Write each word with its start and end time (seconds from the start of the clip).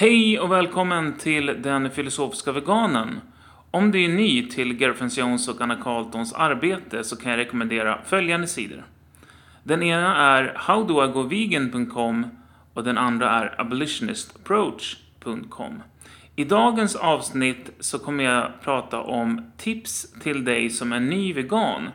Hej 0.00 0.40
och 0.40 0.52
välkommen 0.52 1.18
till 1.18 1.56
Den 1.62 1.90
filosofiska 1.90 2.52
veganen. 2.52 3.20
Om 3.70 3.90
du 3.90 4.04
är 4.04 4.08
ny 4.08 4.48
till 4.48 4.80
Gerfens 4.80 5.18
Jones 5.18 5.48
och 5.48 5.60
Anna 5.60 5.76
Carltons 5.76 6.32
arbete 6.32 7.04
så 7.04 7.16
kan 7.16 7.30
jag 7.30 7.38
rekommendera 7.38 7.98
följande 8.04 8.46
sidor. 8.46 8.84
Den 9.62 9.82
ena 9.82 10.16
är 10.16 10.54
howdoigovegan.com 10.56 12.26
och 12.74 12.84
den 12.84 12.98
andra 12.98 13.30
är 13.30 13.60
abolitionistapproach.com. 13.60 15.82
I 16.36 16.44
dagens 16.44 16.96
avsnitt 16.96 17.70
så 17.80 17.98
kommer 17.98 18.24
jag 18.24 18.50
prata 18.64 19.00
om 19.00 19.52
tips 19.56 20.12
till 20.22 20.44
dig 20.44 20.70
som 20.70 20.92
är 20.92 21.00
ny 21.00 21.32
vegan 21.32 21.88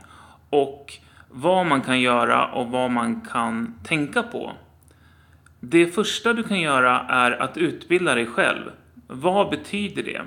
och 0.50 0.94
vad 1.30 1.66
man 1.66 1.82
kan 1.82 2.02
göra 2.02 2.48
och 2.48 2.68
vad 2.68 2.92
man 2.92 3.22
kan 3.22 3.80
tänka 3.84 4.24
på. 4.24 4.52
Det 5.70 5.88
första 5.88 6.34
du 6.34 6.44
kan 6.44 6.60
göra 6.60 7.00
är 7.10 7.32
att 7.32 7.58
utbilda 7.58 8.16
dig 8.16 8.26
själv. 8.26 8.72
Vad 9.08 9.50
betyder 9.50 10.04
det? 10.04 10.22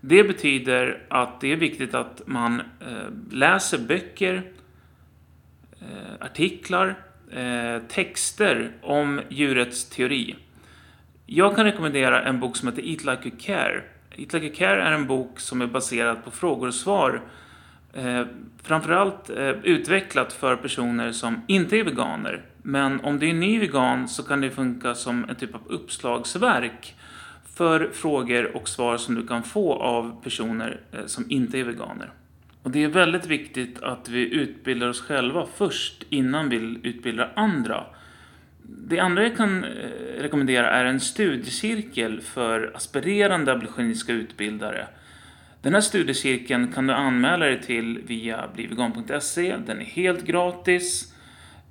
Det 0.00 0.24
betyder 0.24 1.02
att 1.08 1.40
det 1.40 1.52
är 1.52 1.56
viktigt 1.56 1.94
att 1.94 2.22
man 2.26 2.60
eh, 2.60 2.96
läser 3.30 3.78
böcker, 3.78 4.42
eh, 5.80 6.26
artiklar, 6.26 6.94
eh, 7.30 7.82
texter 7.88 8.72
om 8.82 9.20
djurets 9.28 9.88
teori. 9.88 10.36
Jag 11.26 11.56
kan 11.56 11.64
rekommendera 11.64 12.22
en 12.22 12.40
bok 12.40 12.56
som 12.56 12.68
heter 12.68 12.82
Eat 12.82 13.04
Like 13.04 13.28
You 13.28 13.38
Care. 13.40 13.82
Eat 14.16 14.32
Like 14.32 14.46
You 14.46 14.54
Care 14.54 14.82
är 14.82 14.92
en 14.92 15.06
bok 15.06 15.40
som 15.40 15.62
är 15.62 15.66
baserad 15.66 16.24
på 16.24 16.30
frågor 16.30 16.66
och 16.66 16.74
svar. 16.74 17.22
Eh, 17.92 18.22
framförallt 18.62 19.30
eh, 19.30 19.50
utvecklat 19.50 20.32
för 20.32 20.56
personer 20.56 21.12
som 21.12 21.42
inte 21.46 21.76
är 21.76 21.84
veganer. 21.84 22.42
Men 22.62 23.00
om 23.00 23.18
du 23.18 23.28
är 23.28 23.34
ny 23.34 23.58
vegan 23.58 24.08
så 24.08 24.22
kan 24.22 24.40
det 24.40 24.50
funka 24.50 24.94
som 24.94 25.28
en 25.28 25.34
typ 25.34 25.54
av 25.54 25.60
uppslagsverk 25.66 26.94
för 27.54 27.90
frågor 27.92 28.56
och 28.56 28.68
svar 28.68 28.96
som 28.96 29.14
du 29.14 29.26
kan 29.26 29.42
få 29.42 29.74
av 29.74 30.22
personer 30.22 30.80
eh, 30.92 31.06
som 31.06 31.24
inte 31.28 31.58
är 31.58 31.64
veganer. 31.64 32.10
Och 32.62 32.70
det 32.70 32.84
är 32.84 32.88
väldigt 32.88 33.26
viktigt 33.26 33.82
att 33.82 34.08
vi 34.08 34.34
utbildar 34.34 34.88
oss 34.88 35.00
själva 35.00 35.46
först 35.56 36.02
innan 36.10 36.48
vi 36.48 36.78
utbildar 36.82 37.32
andra. 37.36 37.84
Det 38.62 38.98
andra 38.98 39.22
jag 39.22 39.36
kan 39.36 39.64
eh, 39.64 39.70
rekommendera 40.18 40.70
är 40.70 40.84
en 40.84 41.00
studiecirkel 41.00 42.20
för 42.20 42.72
aspirerande 42.74 43.52
abolitionistiska 43.52 44.12
utbildare. 44.12 44.86
Den 45.62 45.74
här 45.74 45.80
studiecirkeln 45.80 46.72
kan 46.72 46.86
du 46.86 46.94
anmäla 46.94 47.46
dig 47.46 47.62
till 47.62 48.02
via 48.06 48.48
blivegan.se. 48.54 49.56
Den 49.66 49.80
är 49.80 49.84
helt 49.84 50.24
gratis. 50.24 51.11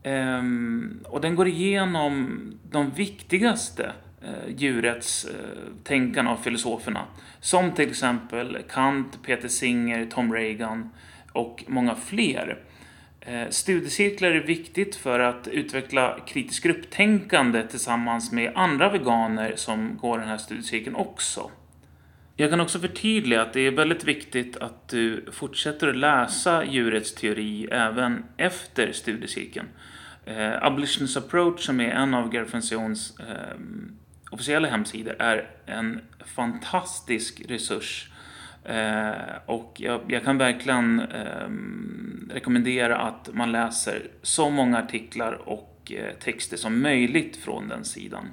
Ehm, 0.04 1.00
och 1.10 1.22
den 1.22 1.36
går 1.36 1.48
igenom 1.48 2.40
de 2.72 2.92
viktigaste 2.92 3.92
eh, 4.22 4.56
djurrättstänkarna 4.58 6.30
eh, 6.30 6.38
och 6.38 6.44
filosoferna. 6.44 7.06
Som 7.40 7.72
till 7.72 7.90
exempel 7.90 8.58
Kant, 8.70 9.24
Peter 9.24 9.48
Singer, 9.48 10.06
Tom 10.06 10.34
Reagan 10.34 10.90
och 11.32 11.64
många 11.68 11.96
fler. 11.96 12.58
Eh, 13.22 13.50
studiecirklar 13.50 14.30
är 14.30 14.44
viktigt 14.44 14.96
för 14.96 15.20
att 15.20 15.48
utveckla 15.48 16.20
kritiskt 16.28 16.64
grupptänkande 16.64 17.68
tillsammans 17.68 18.32
med 18.32 18.52
andra 18.56 18.90
veganer 18.90 19.54
som 19.56 19.98
går 19.98 20.20
den 20.20 20.28
här 20.28 20.38
studiecirkeln 20.38 20.96
också. 20.96 21.52
Jag 22.36 22.50
kan 22.50 22.62
också 22.62 22.80
förtydliga 22.80 23.42
att 23.42 23.54
det 23.54 23.62
är 23.62 23.72
väldigt 23.72 24.04
viktigt 24.04 24.58
att 24.58 24.88
du 24.88 25.26
fortsätter 25.32 25.88
att 25.88 25.96
läsa 25.96 26.66
djurrättsteori 26.66 27.68
även 27.72 28.24
efter 28.38 28.92
studiecirkeln. 28.92 29.68
Eh, 30.38 30.64
Abolitionist 30.64 31.18
Approach, 31.18 31.66
som 31.66 31.80
är 31.80 31.90
en 31.90 32.14
av 32.14 32.30
Garfuncions 32.30 33.20
eh, 33.20 33.58
officiella 34.30 34.68
hemsidor, 34.68 35.16
är 35.20 35.50
en 35.66 36.02
fantastisk 36.26 37.42
resurs. 37.48 38.12
Eh, 38.64 39.12
och 39.46 39.76
jag, 39.78 40.02
jag, 40.08 40.24
kan 40.24 40.38
verkligen 40.38 41.00
eh, 41.00 41.50
rekommendera 42.34 42.98
att 42.98 43.30
man 43.34 43.52
läser 43.52 44.08
så 44.22 44.50
många 44.50 44.78
artiklar 44.78 45.34
och 45.34 45.92
eh, 45.96 46.14
texter 46.20 46.58
som 46.58 46.82
möjligt 46.82 47.38
från 47.38 47.68
den 47.68 47.84
sidan. 47.84 48.30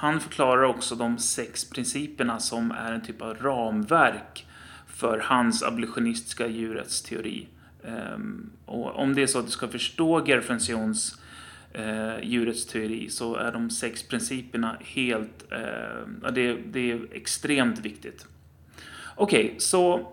Han 0.00 0.20
förklarar 0.20 0.62
också 0.62 0.94
de 0.94 1.18
sex 1.18 1.70
principerna 1.70 2.38
som 2.38 2.70
är 2.70 2.92
en 2.92 3.02
typ 3.02 3.22
av 3.22 3.34
ramverk 3.34 4.46
för 4.86 5.18
hans 5.18 5.62
abolitionistiska 5.62 6.46
djurrättsteori. 6.46 7.48
Um, 7.82 7.92
ehm, 7.92 8.50
och 8.64 8.96
om 8.96 9.14
det 9.14 9.22
är 9.22 9.26
så 9.26 9.38
att 9.38 9.44
du 9.44 9.50
ska 9.50 9.68
förstå 9.68 10.26
Gerfensions 10.26 11.20
Eh, 11.76 12.14
djurets 12.22 12.66
teori 12.66 13.08
så 13.10 13.36
är 13.36 13.52
de 13.52 13.70
sex 13.70 14.02
principerna 14.02 14.76
helt, 14.80 15.36
Eh, 15.52 16.32
det, 16.32 16.56
det, 16.66 16.92
är 16.92 17.00
extremt 17.12 17.78
viktigt. 17.78 18.26
Okej, 19.14 19.44
okay, 19.44 19.58
så 19.58 20.12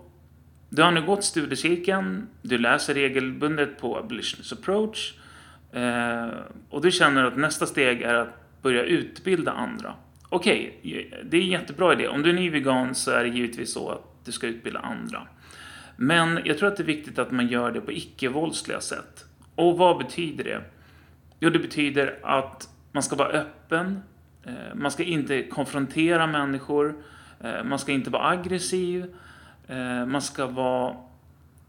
du 0.69 0.81
har 0.81 0.91
nu 0.91 1.01
gått 1.01 1.23
studiecirkeln, 1.23 2.27
du 2.41 2.57
läser 2.57 2.93
regelbundet 2.93 3.79
på 3.79 3.97
Abolitionist 3.97 4.53
Approach 4.53 5.13
eh, 5.71 6.27
och 6.69 6.81
du 6.81 6.91
känner 6.91 7.23
att 7.23 7.37
nästa 7.37 7.65
steg 7.65 8.01
är 8.01 8.13
att 8.13 8.61
börja 8.61 8.83
utbilda 8.83 9.51
andra. 9.51 9.93
Okej, 10.29 10.79
okay, 10.79 11.23
det 11.23 11.37
är 11.37 11.41
en 11.41 11.47
jättebra 11.47 11.93
idé. 11.93 12.07
Om 12.07 12.23
du 12.23 12.29
är 12.29 12.33
ny 12.33 12.49
vegan 12.49 12.95
så 12.95 13.11
är 13.11 13.23
det 13.23 13.29
givetvis 13.29 13.73
så 13.73 13.89
att 13.89 14.25
du 14.25 14.31
ska 14.31 14.47
utbilda 14.47 14.79
andra. 14.79 15.27
Men 15.95 16.39
jag 16.45 16.57
tror 16.57 16.67
att 16.67 16.77
det 16.77 16.83
är 16.83 16.87
viktigt 16.87 17.19
att 17.19 17.31
man 17.31 17.47
gör 17.47 17.71
det 17.71 17.81
på 17.81 17.91
icke-våldsliga 17.91 18.79
sätt. 18.79 19.25
Och 19.55 19.77
vad 19.77 19.97
betyder 19.97 20.43
det? 20.43 20.61
Jo, 21.43 21.49
det 21.49 21.59
betyder 21.59 22.19
att 22.21 22.69
man 22.91 23.03
ska 23.03 23.15
vara 23.15 23.29
öppen, 23.29 24.03
eh, 24.43 24.75
man 24.75 24.91
ska 24.91 25.03
inte 25.03 25.43
konfrontera 25.43 26.27
människor, 26.27 26.95
eh, 27.39 27.63
man 27.63 27.79
ska 27.79 27.91
inte 27.91 28.09
vara 28.09 28.27
aggressiv, 28.29 29.15
eh, 29.67 30.05
man 30.05 30.21
ska 30.21 30.47
vara 30.47 30.95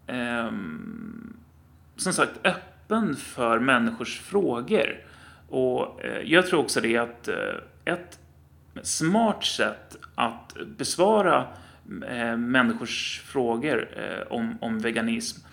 ehm, 0.06 1.36
som 1.96 2.12
sagt 2.12 2.32
öppen 2.44 3.16
för 3.16 3.58
människors 3.58 4.20
frågor. 4.20 4.98
Och 5.48 6.00
jag 6.24 6.46
tror 6.46 6.60
också 6.60 6.80
det 6.80 6.96
att 6.96 7.28
ett 7.84 8.18
smart 8.82 9.44
sätt 9.44 9.96
att 10.14 10.56
besvara 10.76 11.46
människors 12.36 13.22
frågor 13.24 13.88
om, 14.30 14.58
om 14.60 14.78
veganism, 14.78 15.46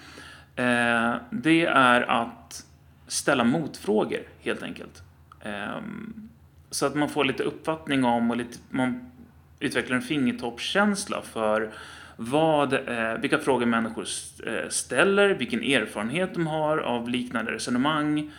det 1.29 1.65
är 1.65 2.01
att 2.01 2.65
ställa 3.11 3.44
motfrågor 3.44 4.19
helt 4.39 4.63
enkelt. 4.63 5.03
Ehm, 5.41 6.29
så 6.69 6.85
att 6.85 6.95
man 6.95 7.09
får 7.09 7.25
lite 7.25 7.44
uppfattning 7.44 8.03
om 8.03 8.31
och 8.31 8.38
lite, 8.38 8.57
man 8.69 9.11
utvecklar 9.59 9.95
en 9.95 10.01
fingertoppskänsla 10.01 11.22
för 11.22 11.72
vad, 12.16 12.73
eh, 12.73 13.13
vilka 13.13 13.39
frågor 13.39 13.66
människor 13.66 14.05
eh, 14.47 14.69
ställer, 14.69 15.29
vilken 15.29 15.63
erfarenhet 15.63 16.33
de 16.33 16.47
har 16.47 16.77
av 16.77 17.09
liknande 17.09 17.51
resonemang 17.51 18.31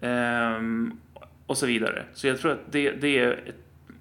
ehm, 0.00 0.92
och 1.46 1.58
så 1.58 1.66
vidare. 1.66 2.04
Så 2.14 2.26
jag 2.26 2.40
tror 2.40 2.52
att 2.52 2.72
det, 2.72 2.90
det 2.90 3.18
är 3.18 3.52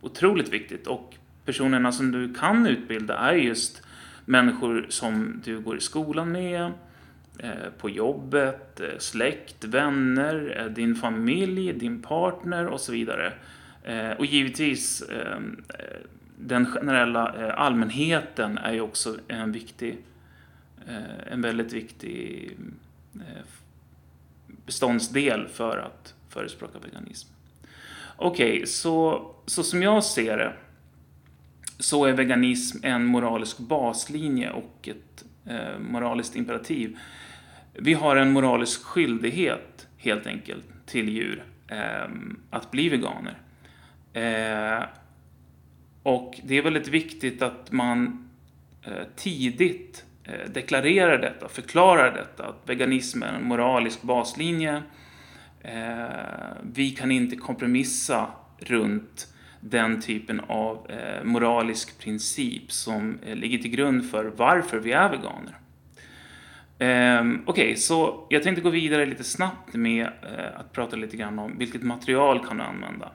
otroligt 0.01 0.50
viktigt 0.50 0.88
och 0.88 1.16
personerna 1.46 1.91
som 1.91 2.11
du 2.11 2.34
kan 2.34 2.67
utbilda 2.67 3.17
är 3.17 3.34
just 3.34 3.84
människor 4.25 4.85
som 4.90 5.41
du 5.46 5.59
går 5.59 5.78
i 5.78 5.81
skolan 5.81 6.31
med, 6.31 6.72
Eh, 7.44 7.70
på 7.78 7.90
jobbet, 7.90 8.80
eh, 8.80 8.97
släkt, 8.97 9.64
vänner, 9.64 10.58
eh, 10.59 10.66
din 10.66 10.96
familj, 10.96 11.74
din 11.74 12.02
partner 12.02 12.66
och 12.66 12.80
så 12.82 12.91
vidare. 12.91 13.34
Och 14.18 14.26
givetvis 14.26 15.02
ehm, 15.02 15.64
den 16.38 16.66
generella 16.66 17.53
allmänheten 17.53 18.58
är 18.58 18.74
ju 18.74 18.82
också 18.82 19.18
en 19.28 19.52
viktig, 19.52 19.97
en 21.32 21.41
väldigt 21.41 21.74
viktig 21.74 22.52
beståndsdel 24.66 25.47
för 25.47 25.78
att 25.78 26.16
förespråka 26.30 26.80
veganism. 26.80 27.30
Okej, 28.16 28.53
okay, 28.53 28.66
så, 28.66 29.32
så 29.46 29.64
som 29.64 29.84
jag 29.84 30.03
ser 30.03 30.38
det 30.38 30.53
så 31.80 32.06
är 32.06 32.14
veganism 32.14 32.78
en 32.84 33.06
moralisk 33.06 33.58
baslinje 33.58 34.50
och 34.50 34.88
ett 34.88 35.26
moraliskt 35.80 36.36
imperativ. 36.36 36.97
Vi 37.73 37.93
har 37.93 38.16
en 38.16 38.31
moralisk 38.31 38.83
skyldighet, 38.83 39.87
helt 39.97 40.27
enkelt, 40.27 40.66
till 40.85 41.09
djur 41.09 41.43
eh, 41.67 42.09
att 42.49 42.71
bli 42.71 42.89
veganer. 42.89 43.37
Eh, 44.13 44.83
och 46.03 46.39
det 46.43 46.57
är 46.57 46.61
väldigt 46.61 46.87
viktigt 46.87 47.41
att 47.41 47.71
man 47.71 48.29
eh, 48.83 49.03
tidigt 49.16 50.05
Eh, 50.29 50.49
deklarerar 50.49 51.17
detta, 51.17 51.49
förklarar 51.49 52.11
detta, 52.11 52.45
att 52.45 52.69
veganism 52.69 53.23
är 53.23 53.33
en 53.33 53.43
moralisk 53.43 54.01
baslinje. 54.01 54.83
Eh, 55.61 56.05
vi 56.73 56.91
kan 56.91 57.11
inte 57.11 57.35
kompromissa 57.35 58.27
runt 58.57 59.27
den 59.59 60.01
typen 60.01 60.39
av 60.39 60.91
eh, 60.91 61.23
moralisk 61.23 61.99
princip 61.99 62.71
som 62.71 63.19
eh, 63.25 63.35
ligger 63.35 63.57
till 63.57 63.71
grund 63.71 64.09
för 64.09 64.25
varför 64.25 64.79
vi 64.79 64.91
är 64.91 65.09
veganer. 65.09 65.57
Ehm, 66.81 67.43
okej, 67.46 67.64
okay, 67.64 67.76
så 67.76 68.26
jag 68.29 68.43
tänkte 68.43 68.61
gå 68.61 68.70
vidare 68.70 69.05
lite 69.05 69.23
snabbt 69.23 69.73
med 69.73 70.02
eh, 70.05 70.59
att 70.59 70.73
prata 70.73 70.96
lite 70.96 71.17
grann 71.17 71.40
om 71.40 71.58
vilket 71.58 71.84
material 71.84 72.46
kan 72.46 72.58
du 72.58 72.64
använda. 72.64 73.11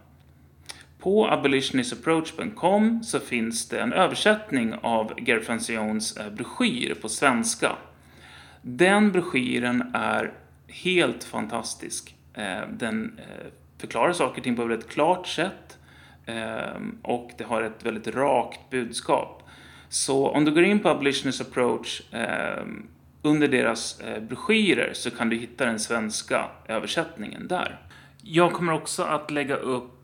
På 0.99 1.29
abolitionistapproach.com 1.29 3.03
så 3.05 3.21
finns 3.21 3.69
det 3.69 3.81
en 3.81 3.93
översättning 3.93 4.75
av 4.75 5.15
Gary 5.17 5.43
eh, 5.49 6.31
broschyr 6.37 6.95
på 6.95 7.09
svenska. 7.09 7.73
Den 8.63 9.13
broschyren 9.13 9.91
är 9.95 10.33
helt 10.69 11.25
fantastisk. 11.25 12.17
Ehm, 12.35 12.79
den 12.79 13.19
eh, 13.19 13.47
förklarar 13.79 14.13
saker 14.13 14.39
och 14.39 14.45
ting 14.45 14.57
på 14.57 14.63
ett 14.63 14.71
väldigt 14.71 14.91
klart 14.91 15.27
sätt 15.27 15.79
ehm, 16.27 16.99
och 17.03 17.31
det 17.39 17.45
har 17.45 17.63
ett 17.63 17.87
väldigt 17.87 18.15
rakt 18.15 18.71
budskap. 18.71 19.41
Så 19.89 20.29
om 20.29 20.45
du 20.45 20.51
går 20.51 20.65
in 20.65 20.81
på 20.81 20.89
Abolitionist 20.89 21.41
Approach 21.41 22.03
under 23.25 23.49
deras 23.49 24.01
eh, 24.01 24.23
broschyrer 24.23 24.91
så 24.95 25.11
kan 25.11 25.29
du 25.29 25.37
hitta 25.37 25.65
den 25.65 25.81
svenska 25.81 26.47
översättningen 26.67 27.49
där. 27.49 27.81
Jag 28.23 28.53
kommer 28.53 28.73
också 28.73 29.03
att 29.03 29.31
lägga 29.31 29.57
upp 29.57 29.95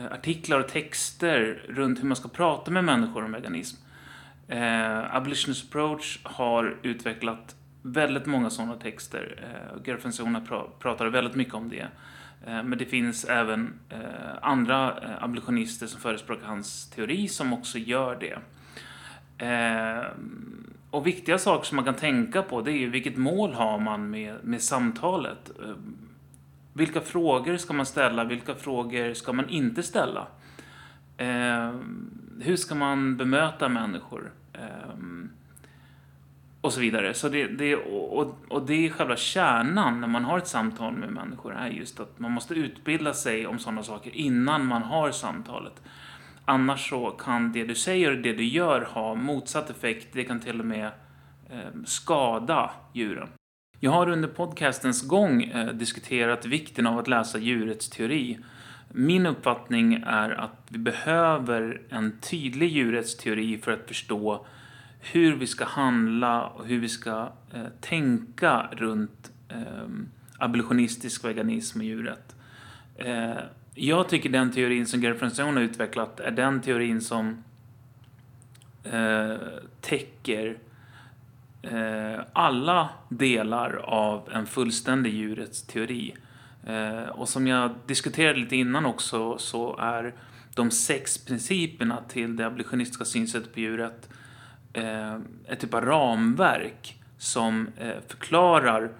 Eh, 0.00 0.12
artiklar 0.12 0.60
och 0.60 0.68
texter 0.68 1.62
runt 1.68 1.98
hur 2.02 2.04
man 2.04 2.16
ska 2.16 2.28
prata 2.28 2.70
med 2.70 2.84
människor 2.84 3.24
om 3.24 3.32
veganism. 3.32 3.76
Eh, 4.48 5.14
Abolitionist 5.14 5.68
Approach 5.68 6.18
har 6.22 6.76
utvecklat 6.82 7.56
väldigt 7.82 8.26
många 8.26 8.50
sådana 8.50 8.76
texter. 8.76 9.42
Eh, 9.42 9.82
Gerfensona 9.84 10.40
pra 10.40 10.64
pratar 10.78 11.06
väldigt 11.06 11.34
mycket 11.34 11.54
om 11.54 11.68
det. 11.68 11.88
Eh, 12.46 12.62
men 12.62 12.78
det 12.78 12.84
finns 12.84 13.24
även 13.24 13.78
eh, 13.88 13.98
andra 14.42 14.98
eh, 14.98 15.24
abolitionister 15.24 15.86
som 15.86 16.00
förespråkar 16.00 16.46
hans 16.46 16.90
teori 16.90 17.28
som 17.28 17.52
också 17.52 17.78
gör 17.78 18.16
det. 18.20 18.38
Eh, 19.46 20.04
och 20.90 21.06
viktiga 21.06 21.38
saker 21.38 21.66
som 21.66 21.76
man 21.76 21.84
kan 21.84 21.94
tänka 21.94 22.42
på 22.42 22.62
det 22.62 22.72
är 22.72 22.78
ju 22.78 22.90
vilket 22.90 23.16
mål 23.16 23.52
har 23.52 23.78
man 23.78 24.10
med, 24.10 24.36
med 24.42 24.62
samtalet? 24.62 25.50
Eh, 25.62 25.74
vilka 26.72 27.00
frågor 27.00 27.56
ska 27.56 27.72
man 27.72 27.86
ställa? 27.86 28.24
Vilka 28.24 28.54
frågor 28.54 29.14
ska 29.14 29.32
man 29.32 29.48
inte 29.48 29.82
ställa? 29.82 30.26
Eh, 31.16 31.74
hur 32.40 32.56
ska 32.56 32.74
man 32.74 33.16
bemöta 33.16 33.68
människor? 33.68 34.32
Eh, 34.52 34.60
och 36.60 36.72
så 36.72 36.80
vidare. 36.80 37.14
Så 37.14 37.28
det, 37.28 37.46
det, 37.46 37.76
och, 37.76 38.34
och 38.48 38.66
det 38.66 38.86
är 38.86 38.90
själva 38.90 39.16
kärnan 39.16 40.00
när 40.00 40.08
man 40.08 40.24
har 40.24 40.38
ett 40.38 40.48
samtal 40.48 40.92
med 40.92 41.12
människor, 41.12 41.54
är 41.54 41.68
just 41.68 42.00
att 42.00 42.18
man 42.18 42.32
måste 42.32 42.54
utbilda 42.54 43.14
sig 43.14 43.46
om 43.46 43.58
sådana 43.58 43.82
saker 43.82 44.16
innan 44.16 44.66
man 44.66 44.82
har 44.82 45.10
samtalet. 45.10 45.82
Annars 46.50 46.88
så 46.88 47.10
kan 47.10 47.52
det 47.52 47.64
du 47.64 47.74
säger 47.74 48.10
och 48.10 48.22
det 48.22 48.32
du 48.32 48.44
gör 48.44 48.80
ha 48.80 49.14
motsatt 49.14 49.70
effekt. 49.70 50.08
Det 50.12 50.24
kan 50.24 50.40
till 50.40 50.60
och 50.60 50.66
med 50.66 50.90
eh, 51.50 51.82
skada 51.84 52.70
djuren. 52.92 53.28
Jag 53.80 53.90
har 53.90 54.08
under 54.08 54.28
podcastens 54.28 55.08
gång 55.08 55.42
eh, 55.42 55.68
diskuterat 55.68 56.44
vikten 56.46 56.86
av 56.86 56.98
att 56.98 57.08
läsa 57.08 57.38
djurrättsteori. 57.38 58.38
Min 58.88 59.26
uppfattning 59.26 60.02
är 60.06 60.30
att 60.30 60.66
vi 60.68 60.78
behöver 60.78 61.82
en 61.88 62.18
tydlig 62.20 62.68
djurrättsteori 62.68 63.58
för 63.58 63.72
att 63.72 63.88
förstå 63.88 64.46
hur 65.00 65.36
vi 65.36 65.46
ska 65.46 65.64
handla 65.64 66.46
och 66.46 66.66
hur 66.66 66.80
vi 66.80 66.88
ska 66.88 67.32
eh, 67.54 67.66
tänka 67.80 68.68
runt 68.72 69.30
eh, 69.48 69.88
abolitionistisk 70.38 71.24
veganism 71.24 71.78
och 71.78 71.84
djurrätt. 71.84 72.36
Eh, 72.96 73.36
jag 73.82 74.08
tycker 74.08 74.28
den 74.28 74.52
teorin 74.52 74.86
som 74.86 75.00
Gary 75.00 75.18
Franzone 75.18 75.60
har 75.60 75.64
utvecklat 75.64 76.20
är 76.20 76.30
den 76.30 76.60
teorin 76.60 77.00
som 77.00 77.44
eh, 78.84 79.36
täcker 79.80 80.58
eh, 81.62 82.20
alla 82.32 82.88
delar 83.08 83.76
av 83.76 84.28
en 84.32 84.46
fullständig 84.46 85.14
djurrättsteori. 85.14 86.14
Eh, 86.66 87.08
och 87.08 87.28
som 87.28 87.46
jag 87.46 87.70
diskuterade 87.86 88.38
lite 88.38 88.56
innan 88.56 88.86
också 88.86 89.38
så 89.38 89.76
är 89.76 90.14
de 90.54 90.70
sex 90.70 91.24
principerna 91.24 92.02
till 92.08 92.36
det 92.36 92.46
abolitionistiska 92.46 93.04
synsättet 93.04 93.54
på 93.54 93.60
djuret 93.60 94.08
eh, 94.72 95.14
ett 95.46 95.60
typ 95.60 95.74
av 95.74 95.84
ramverk 95.84 97.02
som 97.18 97.68
eh, 97.76 97.96
förklarar 98.08 98.90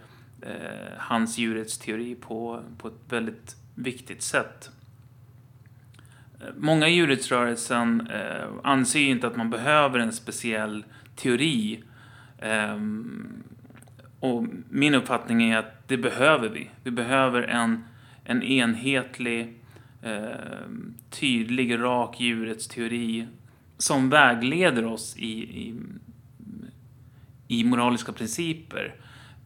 eh, 0.43 0.93
hans 0.99 1.39
djurrättsteori 1.39 2.15
på, 2.15 2.63
på 2.79 2.89
ett 2.89 2.95
väldigt 3.09 3.60
viktigt 3.81 4.23
sätt. 4.23 4.71
Eh, 6.41 6.47
många 6.59 6.89
i 6.89 6.95
djurrättsrörelsen 6.95 8.09
eh, 8.11 8.47
anser 8.65 9.01
inte 9.01 9.27
att 9.27 9.37
man 9.37 9.51
behöver 9.51 9.99
en 9.99 10.13
speciell 10.13 10.85
teori 11.17 11.85
Eh, 12.41 12.79
och 14.21 14.47
min 14.69 14.95
uppfattning 14.95 15.51
är 15.51 15.59
att 15.59 15.89
det 15.89 15.97
behöver 15.97 16.49
vi. 16.49 16.71
Vi 16.85 16.91
behöver 16.91 17.43
en, 17.43 17.85
en 18.25 18.43
enhetlig, 18.43 19.55
eh, 20.03 20.69
tydlig, 21.11 21.79
rak 21.79 22.21
djurrättsteori 22.21 23.27
som 23.79 24.11
vägleder 24.11 24.85
oss 24.85 25.17
i, 25.17 25.33
i, 25.43 25.75
i 27.49 27.65
moraliska 27.65 28.13
principer. 28.13 28.95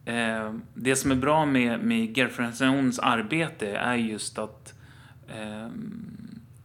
Eh, 0.05 0.53
det 0.73 0.95
som 0.95 1.11
är 1.11 1.15
bra 1.15 1.45
med, 1.45 1.79
med 1.79 2.17
Gerfrensons 2.17 2.99
arbete 2.99 3.77
är 3.77 3.95
just 3.95 4.37
att 4.37 4.73
eh, 5.27 5.69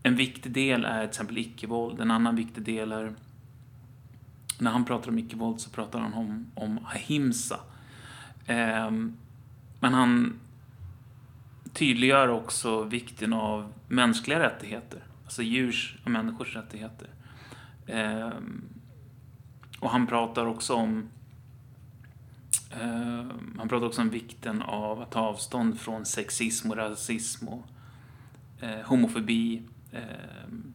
en 0.02 0.16
viktig 0.16 0.52
del 0.52 0.84
är 0.84 1.00
till 1.00 1.08
exempel 1.08 1.38
icke-våld, 1.38 2.00
en 2.00 2.10
annan 2.10 2.36
viktig 2.36 2.62
del 2.62 2.92
är 2.92 3.12
när 4.58 4.70
han 4.70 4.84
pratar 4.84 5.10
om 5.10 5.18
icke-våld 5.18 5.60
så 5.60 5.70
pratar 5.70 6.00
han 6.00 6.14
om, 6.14 6.46
om 6.54 6.86
ahimsa. 6.86 7.60
Eh, 8.46 8.90
men 9.80 9.94
han 9.94 10.34
tydliggör 11.72 12.28
också 12.28 12.82
vikten 12.82 13.32
av 13.32 13.72
mänskliga 13.88 14.38
rättigheter, 14.38 15.00
alltså 15.24 15.42
djurs 15.42 15.96
och 16.04 16.10
människors 16.10 16.56
rättigheter. 16.56 17.08
Eh, 17.86 18.30
och 19.80 19.90
han 19.90 20.06
pratar 20.06 20.46
också 20.46 20.74
om 20.74 21.08
Eh, 22.70 23.24
han 23.58 23.68
pratar 23.68 23.86
också 23.86 24.00
om 24.00 24.10
vikten 24.10 24.62
av 24.62 25.00
att 25.02 25.10
ta 25.10 25.20
avstånd 25.20 25.80
från 25.80 26.04
sexism 26.04 26.70
och 26.70 26.76
rasism 26.76 27.48
och 27.48 27.66
eh, 28.60 28.80
homofobi, 28.84 29.62
eh, 29.92 30.00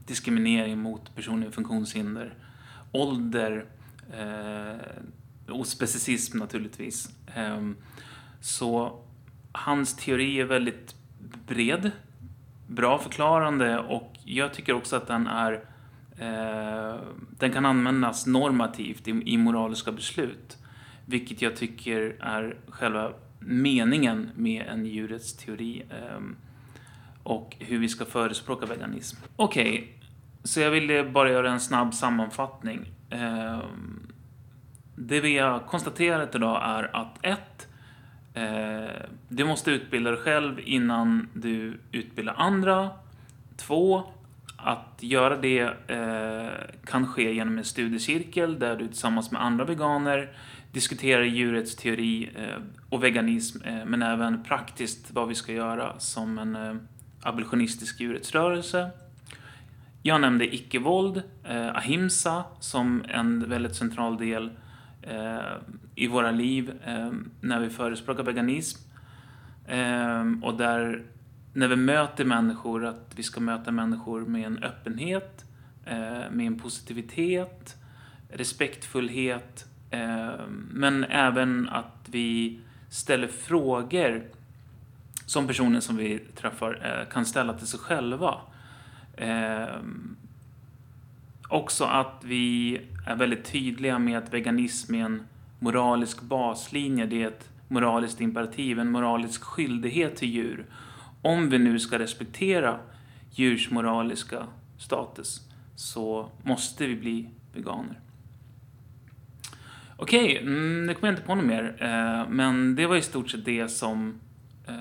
diskriminering 0.05 0.79
mot 0.79 1.15
personer 1.15 1.37
med 1.37 1.53
funktionshinder, 1.53 2.33
ålder, 2.91 3.65
och 5.49 5.67
specicism 5.67 6.37
naturligtvis. 6.37 7.09
Ehm, 7.35 7.75
så 8.41 8.99
hans 9.51 9.95
teori 9.95 10.39
är 10.39 10.45
väldigt 10.45 10.95
bred, 11.47 11.91
bra 12.67 12.99
förklarande 12.99 13.79
och 13.79 14.13
jag 14.23 14.53
tycker 14.53 14.73
också 14.73 14.95
att 14.95 15.07
den 15.07 15.27
är 15.27 15.65
den 17.39 17.51
kan 17.51 17.65
användas 17.65 18.25
normativt 18.25 19.07
i 19.07 19.37
moraliska 19.37 19.91
beslut. 19.91 20.57
Vilket 21.05 21.41
jag 21.41 21.55
tycker 21.55 22.15
är 22.19 22.57
själva 22.67 23.13
meningen 23.39 24.29
med 24.35 24.65
en 24.67 24.85
djurets 24.85 25.33
teori 25.37 25.83
ehm, 25.89 26.35
och 27.23 27.55
hur 27.59 27.79
vi 27.79 27.89
ska 27.89 28.05
förespråka 28.05 28.65
veganism. 28.65 29.17
Okej, 29.35 29.71
okay, 29.71 29.87
så 30.43 30.59
jag 30.59 30.71
ville 30.71 31.03
bara 31.03 31.31
göra 31.31 31.51
en 31.51 31.59
snabb 31.59 31.93
sammanfattning. 31.93 32.91
Ehm, 33.09 34.11
det 34.95 35.21
vi 35.21 35.37
har 35.37 35.59
konstaterat 35.59 36.35
idag 36.35 36.61
är 36.63 36.95
att 36.95 37.25
ett, 37.25 37.67
eh, 38.33 39.09
Du 39.29 39.45
måste 39.45 39.71
utbilda 39.71 40.11
dig 40.11 40.19
själv 40.19 40.59
innan 40.59 41.27
du 41.33 41.79
utbildar 41.91 42.33
andra. 42.37 42.89
Två, 43.57 44.03
att 44.67 44.97
göra 44.99 45.37
det 45.37 45.59
eh, 45.87 46.49
kan 46.85 47.07
ske 47.07 47.33
genom 47.33 47.57
en 47.57 47.63
studiecirkel 47.63 48.59
där 48.59 48.75
du 48.75 48.87
tillsammans 48.87 49.31
med 49.31 49.41
andra 49.41 49.65
veganer 49.65 50.29
diskuterar 50.71 51.23
djurrättsteori 51.23 52.29
eh, 52.35 52.61
och 52.89 53.03
veganism, 53.03 53.63
eh, 53.63 53.85
men 53.85 54.01
även 54.01 54.43
praktiskt 54.43 55.11
vad 55.11 55.27
vi 55.27 55.35
ska 55.35 55.53
göra 55.53 55.99
som 55.99 56.37
en 56.37 56.55
eh, 56.55 56.75
abolitionistisk 57.21 57.99
djurrättsrörelse. 57.99 58.89
Jag 60.03 60.21
nämnde 60.21 60.55
icke-våld, 60.55 61.21
eh, 61.43 61.75
ahimsa, 61.75 62.43
som 62.59 63.03
en 63.07 63.49
väldigt 63.49 63.75
central 63.75 64.17
del 64.17 64.51
eh, 65.01 65.39
i 65.95 66.07
våra 66.07 66.31
liv 66.31 66.71
eh, 66.85 67.11
när 67.41 67.59
vi 67.59 67.69
förespråkar 67.69 68.23
veganism. 68.23 68.79
Eh, 69.67 70.23
och 70.41 70.57
där, 70.57 71.03
när 71.55 71.67
vi 71.67 71.75
möter 71.75 72.25
människor, 72.25 72.85
att 72.85 73.13
vi 73.15 73.23
ska 73.23 73.39
möta 73.39 73.71
människor 73.71 74.21
med 74.25 74.45
en 74.45 74.63
öppenhet, 74.63 75.45
eh, 75.85 76.31
med 76.31 76.47
en 76.47 76.59
positivitet, 76.59 77.75
respektfullhet, 78.29 79.65
eh, 79.91 80.33
men 80.71 81.03
även 81.03 81.69
att 81.69 82.07
vi 82.11 82.59
ställer 82.89 83.27
frågor 83.27 84.23
som 85.25 85.47
personen 85.47 85.81
som 85.81 85.97
vi 85.97 86.19
träffar 86.19 86.81
eh, 86.83 87.13
kan 87.13 87.25
ställa 87.25 87.53
till 87.53 87.67
sig 87.67 87.79
själva. 87.79 88.35
Också 91.49 91.83
att 91.83 92.21
vi 92.23 92.81
är 93.07 93.15
väldigt 93.15 93.45
tydliga 93.45 93.99
med 93.99 94.17
att 94.17 94.33
veganism 94.33 94.95
är 94.95 95.05
en 95.05 95.27
moralisk 95.59 96.21
baslinje. 96.21 97.05
Det 97.05 97.23
är 97.23 97.27
ett 97.27 97.49
moraliskt 97.67 98.21
imperativ, 98.21 98.79
en 98.79 98.91
moralisk 98.91 99.43
skyldighet 99.43 100.15
till 100.15 100.29
djur. 100.29 100.65
Om 101.25 101.49
vi 101.49 101.59
nu 101.59 101.79
ska 101.79 101.99
respektera 101.99 102.79
djurs 103.31 103.71
moraliska 103.71 104.47
status 104.77 105.41
så 105.75 106.31
måste 106.43 106.87
vi 106.87 106.95
bli 106.95 107.29
veganer. 107.53 107.99
Okej, 109.97 110.25
okay, 110.25 110.37
mm, 110.37 110.87
det 110.87 110.93
kommer 110.93 111.07
jag 111.07 111.13
inte 111.13 111.27
på 111.27 111.35
något 111.35 111.45
mer. 111.45 111.75
Eh, 111.79 112.29
men 112.29 112.75
det 112.75 112.87
var 112.87 112.95
i 112.95 113.01
stort 113.01 113.29
sett 113.29 113.45
det 113.45 113.67
som, 113.67 114.19
eh, 114.67 114.73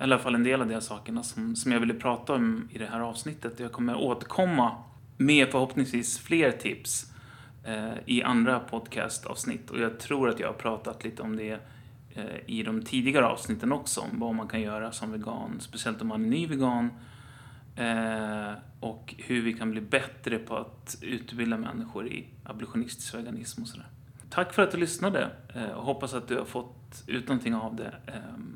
i 0.00 0.02
alla 0.02 0.18
fall 0.18 0.34
en 0.34 0.44
del 0.44 0.60
av 0.60 0.68
de 0.68 0.80
sakerna 0.80 1.22
som, 1.22 1.56
som 1.56 1.72
jag 1.72 1.80
ville 1.80 1.94
prata 1.94 2.32
om 2.32 2.68
i 2.72 2.78
det 2.78 2.86
här 2.86 3.00
avsnittet. 3.00 3.60
Jag 3.60 3.72
kommer 3.72 3.96
återkomma 3.96 4.76
med 5.16 5.48
förhoppningsvis 5.48 6.18
fler 6.18 6.50
tips 6.50 7.12
eh, 7.64 7.94
i 8.06 8.22
andra 8.22 8.60
podcastavsnitt 8.60 9.70
och 9.70 9.80
jag 9.80 9.98
tror 10.00 10.28
att 10.28 10.40
jag 10.40 10.48
har 10.48 10.54
pratat 10.54 11.04
lite 11.04 11.22
om 11.22 11.36
det 11.36 11.58
Eh, 12.14 12.24
i 12.46 12.62
de 12.62 12.82
tidigare 12.82 13.26
avsnitten 13.26 13.72
också, 13.72 14.00
om 14.00 14.18
vad 14.18 14.34
man 14.34 14.48
kan 14.48 14.60
göra 14.60 14.92
som 14.92 15.12
vegan, 15.12 15.60
speciellt 15.60 16.02
om 16.02 16.08
man 16.08 16.24
är 16.24 16.28
ny 16.28 16.46
vegan 16.46 16.90
eh, 17.76 18.52
och 18.80 19.14
hur 19.18 19.42
vi 19.42 19.52
kan 19.52 19.70
bli 19.70 19.80
bättre 19.80 20.38
på 20.38 20.56
att 20.56 20.98
utbilda 21.00 21.56
människor 21.56 22.06
i 22.06 22.26
abolitionistisk 22.44 23.14
veganism 23.14 23.62
och 23.62 23.68
sådär. 23.68 23.86
Tack 24.30 24.54
för 24.54 24.62
att 24.62 24.70
du 24.70 24.78
lyssnade 24.78 25.30
eh, 25.54 25.70
och 25.70 25.84
hoppas 25.84 26.14
att 26.14 26.28
du 26.28 26.38
har 26.38 26.44
fått 26.44 27.04
ut 27.06 27.28
någonting 27.28 27.54
av 27.54 27.76
det. 27.76 27.94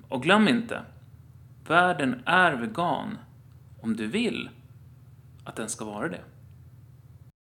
Och 0.09 0.23
glöm 0.23 0.49
inte, 0.49 0.83
världen 1.67 2.23
är 2.27 2.53
vegan 2.53 3.19
om 3.81 3.97
du 3.97 4.07
vill 4.07 4.49
att 5.45 5.57
den 5.57 5.69
ska 5.69 5.85
vara 5.85 6.09
det. 6.09 6.21